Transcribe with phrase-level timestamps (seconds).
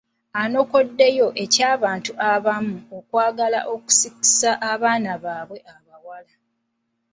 [0.41, 6.35] Anokoddeyo eky'abantu abamu okwagala okusikisa abaana baabwe abawala.